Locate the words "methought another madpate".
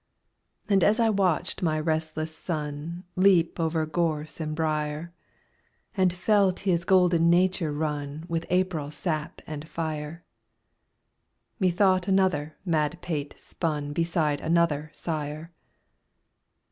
11.59-13.37